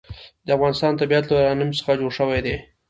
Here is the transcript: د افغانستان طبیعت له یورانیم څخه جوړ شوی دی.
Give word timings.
د 0.45 0.47
افغانستان 0.57 0.93
طبیعت 1.01 1.23
له 1.27 1.33
یورانیم 1.37 1.71
څخه 1.79 1.91
جوړ 1.99 2.11
شوی 2.19 2.39
دی. 2.45 2.55